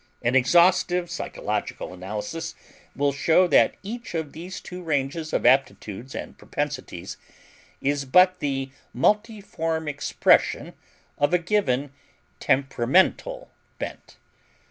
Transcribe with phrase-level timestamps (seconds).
[0.23, 2.55] An exhaustive psychological analysis
[2.95, 7.17] will show that each of these two ranges of aptitudes and propensities
[7.81, 10.73] is but the multiform expression
[11.19, 11.91] of a given
[12.39, 14.17] temperamental bent.